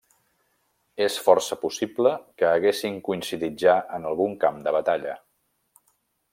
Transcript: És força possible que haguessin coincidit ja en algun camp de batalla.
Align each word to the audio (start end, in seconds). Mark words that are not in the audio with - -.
És 1.07 1.17
força 1.25 1.57
possible 1.65 2.13
que 2.41 2.47
haguessin 2.53 2.97
coincidit 3.09 3.61
ja 3.67 3.77
en 3.99 4.11
algun 4.13 4.37
camp 4.47 4.61
de 4.69 4.77
batalla. 4.81 5.15